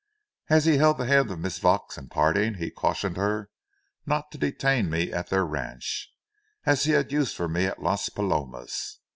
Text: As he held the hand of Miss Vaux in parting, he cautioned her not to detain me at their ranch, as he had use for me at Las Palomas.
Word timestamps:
As 0.49 0.65
he 0.65 0.77
held 0.77 0.97
the 0.97 1.05
hand 1.05 1.29
of 1.29 1.37
Miss 1.37 1.59
Vaux 1.59 1.95
in 1.95 2.09
parting, 2.09 2.55
he 2.55 2.71
cautioned 2.71 3.17
her 3.17 3.51
not 4.03 4.31
to 4.31 4.39
detain 4.39 4.89
me 4.89 5.13
at 5.13 5.27
their 5.29 5.45
ranch, 5.45 6.11
as 6.65 6.85
he 6.85 6.93
had 6.93 7.11
use 7.11 7.35
for 7.35 7.47
me 7.47 7.67
at 7.67 7.83
Las 7.83 8.09
Palomas. 8.09 8.97